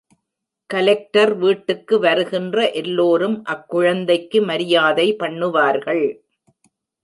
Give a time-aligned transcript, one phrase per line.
[0.69, 6.05] Collector வீட்டுக்கு வருகின்ற எல்லோரும் அக்குழந்தைக்கு மரியாதை பண்ணுவார்கள்.